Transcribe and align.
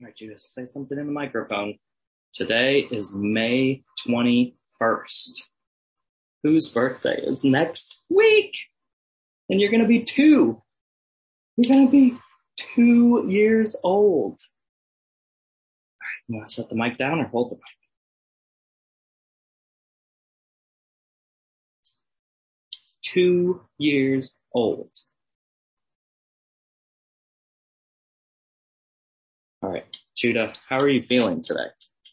All 0.00 0.06
right, 0.06 0.14
Judah, 0.14 0.38
say 0.38 0.64
something 0.64 0.96
in 0.96 1.06
the 1.06 1.12
microphone. 1.12 1.74
Today 2.32 2.86
is 2.88 3.16
May 3.16 3.82
21st. 4.06 5.40
Whose 6.44 6.68
birthday 6.68 7.20
is 7.20 7.42
next 7.42 8.00
week? 8.08 8.54
And 9.48 9.60
you're 9.60 9.72
going 9.72 9.82
to 9.82 9.88
be 9.88 10.04
two. 10.04 10.62
You're 11.56 11.74
going 11.74 11.86
to 11.86 11.90
be 11.90 12.16
two 12.56 13.26
years 13.28 13.74
old. 13.82 14.38
All 16.00 16.06
right, 16.06 16.28
you 16.28 16.36
want 16.36 16.46
to 16.46 16.54
set 16.54 16.68
the 16.68 16.76
mic 16.76 16.96
down 16.96 17.18
or 17.18 17.26
hold 17.26 17.50
the 17.50 17.56
mic? 17.56 17.64
Two 23.02 23.62
years 23.78 24.36
old. 24.54 24.90
All 29.68 29.74
right, 29.74 29.84
Judah, 30.16 30.54
how 30.66 30.78
are 30.78 30.88
you 30.88 31.02
feeling 31.02 31.42
today? 31.42 31.66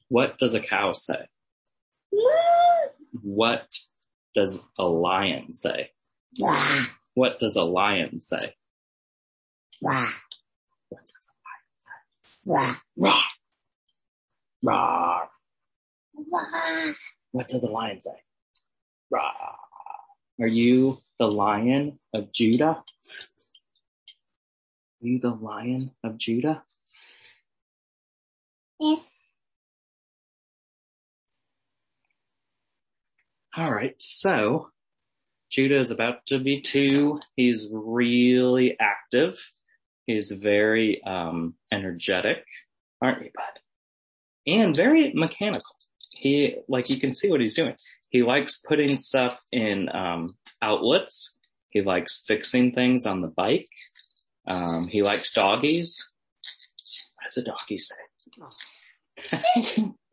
What 0.09 0.37
does 0.37 0.53
a 0.55 0.59
cow 0.59 0.91
say? 0.91 1.25
What 3.21 3.73
does 4.33 4.65
a 4.77 4.83
lion 4.83 5.53
say? 5.53 5.91
What 7.13 7.39
does 7.39 7.55
a 7.55 7.61
lion 7.61 8.19
say? 8.19 8.55
What 10.89 10.99
does 11.07 11.29
a 11.29 11.35
lion 11.45 11.77
say? 11.79 12.75
Roar. 12.97 13.21
Roar. 14.61 15.29
What 17.31 17.47
does 17.47 17.63
a 17.63 17.69
lion 17.69 18.01
say? 18.01 18.21
Roar. 19.09 19.21
Are 20.41 20.47
you 20.47 20.97
the 21.19 21.27
lion 21.31 21.99
of 22.13 22.33
Judah? 22.33 22.83
Are 25.01 25.07
you 25.07 25.19
the 25.19 25.31
lion 25.33 25.91
of 26.03 26.17
Judah? 26.17 26.63
All 33.57 33.71
right, 33.71 33.95
so 33.99 34.71
Judah 35.49 35.79
is 35.79 35.89
about 35.89 36.25
to 36.27 36.39
be 36.39 36.59
two. 36.59 37.21
He's 37.37 37.70
really 37.71 38.75
active. 38.77 39.39
He's 40.05 40.29
very 40.29 41.01
um, 41.03 41.55
energetic, 41.71 42.43
aren't 43.01 43.23
you, 43.23 43.31
bud? 43.34 43.62
And 44.45 44.75
very 44.75 45.13
mechanical. 45.13 45.73
He, 46.12 46.57
like, 46.67 46.89
you 46.89 46.99
can 46.99 47.13
see 47.13 47.29
what 47.29 47.39
he's 47.39 47.55
doing. 47.55 47.77
He 48.09 48.23
likes 48.23 48.59
putting 48.59 48.97
stuff 48.97 49.41
in 49.53 49.87
um, 49.95 50.35
outlets. 50.62 51.37
He 51.69 51.81
likes 51.81 52.25
fixing 52.27 52.73
things 52.73 53.05
on 53.05 53.21
the 53.21 53.29
bike. 53.29 53.69
Um, 54.47 54.90
he 54.90 55.01
likes 55.01 55.34
doggies. 55.34 55.97
What 57.15 57.23
does 57.29 57.37
a 57.37 57.43
doggy 57.45 57.77
say? 57.77 57.95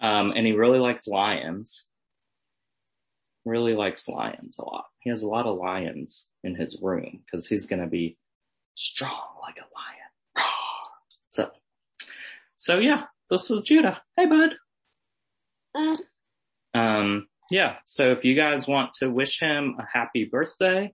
um, 0.00 0.32
and 0.36 0.46
he 0.46 0.52
really 0.52 0.78
likes 0.78 1.06
lions. 1.06 1.86
Really 3.44 3.74
likes 3.74 4.08
lions 4.08 4.56
a 4.58 4.64
lot. 4.64 4.86
He 5.00 5.10
has 5.10 5.22
a 5.22 5.28
lot 5.28 5.46
of 5.46 5.56
lions 5.56 6.28
in 6.44 6.54
his 6.54 6.78
room 6.82 7.22
because 7.24 7.46
he's 7.46 7.66
going 7.66 7.82
to 7.82 7.88
be 7.88 8.16
strong 8.74 9.36
like 9.42 9.56
a 9.58 9.68
lion. 9.76 10.46
So, 11.30 11.50
so 12.56 12.78
yeah, 12.78 13.04
this 13.30 13.50
is 13.50 13.60
Judah. 13.60 14.00
Hey, 14.16 14.26
bud. 14.26 14.54
Um, 16.74 17.28
yeah. 17.50 17.76
So 17.84 18.04
if 18.12 18.24
you 18.24 18.34
guys 18.34 18.68
want 18.68 18.92
to 19.00 19.10
wish 19.10 19.40
him 19.40 19.76
a 19.78 19.84
happy 19.92 20.28
birthday, 20.30 20.92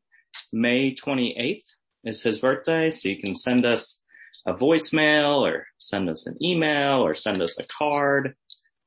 May 0.52 0.94
28th 0.94 1.64
is 2.04 2.22
his 2.22 2.40
birthday. 2.40 2.90
So 2.90 3.08
you 3.08 3.20
can 3.20 3.34
send 3.34 3.64
us 3.64 4.00
a 4.46 4.54
voicemail 4.54 5.40
or 5.40 5.66
send 5.78 6.08
us 6.08 6.26
an 6.26 6.36
email 6.42 7.00
or 7.00 7.14
send 7.14 7.40
us 7.42 7.58
a 7.58 7.64
card. 7.64 8.34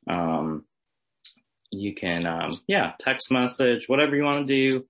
Um, 0.08 0.66
you 1.72 1.94
can, 1.94 2.26
um, 2.26 2.60
yeah, 2.68 2.94
text 3.00 3.32
message, 3.32 3.88
whatever 3.88 4.16
you 4.16 4.24
want 4.24 4.38
to 4.38 4.46
do. 4.46 4.86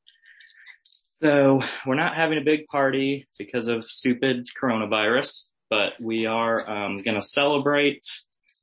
So 1.20 1.62
we're 1.86 1.96
not 1.96 2.16
having 2.16 2.38
a 2.38 2.44
big 2.44 2.68
party 2.68 3.26
because 3.40 3.68
of 3.68 3.84
stupid 3.84 4.46
coronavirus, 4.62 5.48
but 5.70 5.94
we 6.00 6.28
are, 6.28 6.70
um, 6.70 6.98
going 6.98 7.18
to 7.18 7.24
celebrate. 7.24 8.06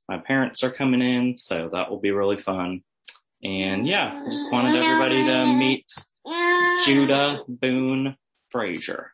My 0.09 0.19
parents 0.19 0.63
are 0.63 0.71
coming 0.71 1.03
in, 1.03 1.37
so 1.37 1.71
that 1.73 1.91
will 1.91 2.01
be 2.01 2.13
really 2.13 2.39
fun. 2.39 2.83
And 3.43 3.87
yeah, 3.87 4.25
just 4.31 4.53
wanted 4.53 4.77
everybody 4.77 5.25
to 5.25 5.55
meet 5.55 5.87
Judah 6.87 7.41
Boone 7.49 8.17
Frazier. 8.51 9.11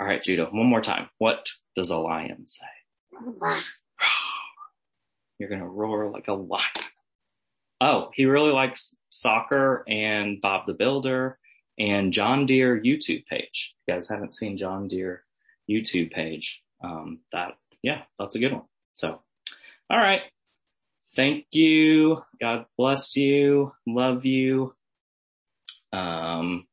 All 0.00 0.06
right, 0.06 0.22
Judah, 0.22 0.46
one 0.46 0.66
more 0.66 0.80
time. 0.80 1.10
What 1.18 1.46
does 1.76 1.90
a 1.90 1.98
lion 1.98 2.46
say? 2.46 2.66
You're 5.40 5.48
going 5.48 5.62
to 5.62 5.66
roar 5.66 6.10
like 6.10 6.28
a 6.28 6.34
lion. 6.34 6.62
Oh, 7.80 8.10
he 8.12 8.26
really 8.26 8.52
likes 8.52 8.94
soccer 9.08 9.82
and 9.88 10.38
Bob 10.38 10.66
the 10.66 10.74
Builder 10.74 11.38
and 11.78 12.12
John 12.12 12.44
Deere 12.44 12.78
YouTube 12.78 13.24
page. 13.24 13.74
If 13.74 13.88
you 13.88 13.94
guys 13.94 14.08
haven't 14.10 14.34
seen 14.34 14.58
John 14.58 14.86
Deere 14.86 15.24
YouTube 15.68 16.12
page, 16.12 16.62
um, 16.84 17.20
that, 17.32 17.56
yeah, 17.82 18.02
that's 18.18 18.34
a 18.34 18.38
good 18.38 18.52
one. 18.52 18.64
So, 18.92 19.22
all 19.88 19.96
right. 19.96 20.20
Thank 21.16 21.46
you. 21.52 22.22
God 22.38 22.66
bless 22.76 23.16
you. 23.16 23.72
Love 23.86 24.26
you. 24.26 24.74
Um, 25.90 26.66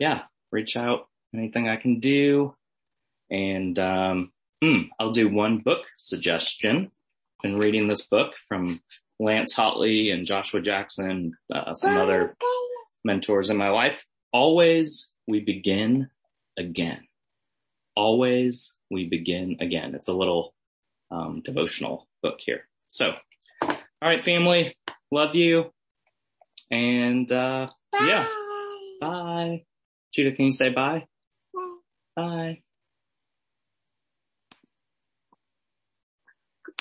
yeah, 0.00 0.22
reach 0.50 0.76
out. 0.76 1.06
Anything 1.32 1.68
I 1.68 1.76
can 1.76 2.00
do. 2.00 2.56
And, 3.30 3.78
um, 3.78 4.32
hmm, 4.60 4.82
I'll 4.98 5.12
do 5.12 5.28
one 5.28 5.58
book 5.58 5.84
suggestion. 5.96 6.90
Been 7.44 7.58
reading 7.58 7.88
this 7.88 8.06
book 8.06 8.32
from 8.48 8.80
Lance 9.20 9.54
Hotley 9.54 10.10
and 10.10 10.24
Joshua 10.24 10.62
Jackson, 10.62 11.36
uh, 11.54 11.74
some 11.74 11.94
other 11.94 12.34
mentors 13.04 13.50
in 13.50 13.58
my 13.58 13.68
life. 13.68 14.06
Always 14.32 15.12
we 15.28 15.40
begin 15.40 16.08
again. 16.58 17.06
Always 17.94 18.74
we 18.90 19.10
begin 19.10 19.58
again. 19.60 19.94
It's 19.94 20.08
a 20.08 20.14
little, 20.14 20.54
um, 21.10 21.42
devotional 21.44 22.08
book 22.22 22.36
here. 22.38 22.66
So, 22.88 23.12
all 23.60 23.76
right, 24.02 24.24
family, 24.24 24.74
love 25.12 25.34
you. 25.34 25.70
And, 26.70 27.30
uh, 27.30 27.68
yeah, 27.92 28.26
bye. 29.02 29.64
Judah, 30.14 30.34
can 30.34 30.46
you 30.46 30.50
say 30.50 30.70
bye? 30.70 31.04
Bye. 32.16 32.62